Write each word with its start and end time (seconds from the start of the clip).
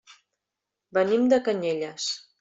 Venim 0.97 1.27
de 1.33 1.39
Canyelles. 1.49 2.09